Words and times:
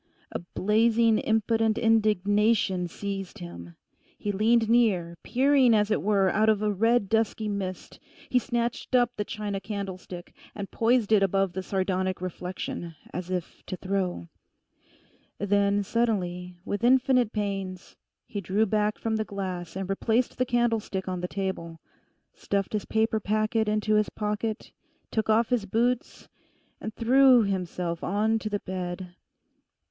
A 0.31 0.39
blazing, 0.55 1.19
impotent 1.19 1.77
indignation 1.77 2.87
seized 2.87 3.37
him. 3.37 3.75
He 4.17 4.31
leaned 4.31 4.67
near, 4.67 5.15
peering 5.21 5.75
as 5.75 5.91
it 5.91 6.01
were 6.01 6.31
out 6.31 6.49
of 6.49 6.63
a 6.63 6.71
red 6.73 7.07
dusky 7.07 7.47
mist. 7.47 7.99
He 8.27 8.39
snatched 8.39 8.95
up 8.95 9.11
the 9.15 9.23
china 9.23 9.59
candlestick, 9.61 10.33
and 10.55 10.71
poised 10.71 11.11
it 11.11 11.21
above 11.21 11.53
the 11.53 11.61
sardonic 11.61 12.19
reflection, 12.19 12.95
as 13.13 13.29
if 13.29 13.63
to 13.67 13.77
throw. 13.77 14.27
Then 15.37 15.83
slowly, 15.83 16.57
with 16.65 16.83
infinite 16.83 17.31
pains, 17.31 17.95
he 18.25 18.41
drew 18.41 18.65
back 18.65 18.97
from 18.97 19.17
the 19.17 19.23
glass 19.23 19.75
and 19.75 19.87
replaced 19.87 20.39
the 20.39 20.47
candlestick 20.47 21.07
on 21.07 21.21
the 21.21 21.27
table; 21.27 21.79
stuffed 22.33 22.73
his 22.73 22.85
paper 22.85 23.19
packet 23.19 23.69
into 23.69 23.93
his 23.93 24.09
pocket, 24.09 24.71
took 25.11 25.29
off 25.29 25.49
his 25.49 25.67
boots 25.67 26.27
and 26.79 26.91
threw 26.95 27.43
himself 27.43 28.03
on 28.03 28.39
to 28.39 28.49
the 28.49 28.61
bed. 28.61 29.13